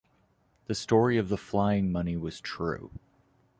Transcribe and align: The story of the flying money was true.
The 0.65 0.73
story 0.73 1.17
of 1.19 1.29
the 1.29 1.37
flying 1.37 1.91
money 1.91 2.17
was 2.17 2.41
true. 2.41 2.89